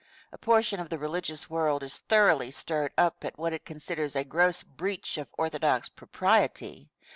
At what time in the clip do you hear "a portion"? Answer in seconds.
0.31-0.79